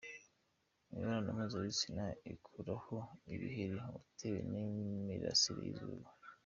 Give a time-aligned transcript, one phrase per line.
[0.91, 2.03] Imibonano mpuzabitsina
[2.33, 2.97] ikuraho
[3.33, 6.07] ibiheri watewe n’imirasire y’izuba.